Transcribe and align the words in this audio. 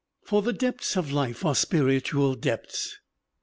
For 0.23 0.41
the 0.41 0.51
depths 0.51 0.97
of 0.97 1.11
life 1.11 1.45
are 1.45 1.53
spiritual 1.53 2.33
depths. 2.33 2.97